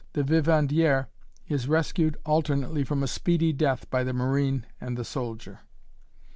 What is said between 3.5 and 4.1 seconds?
death by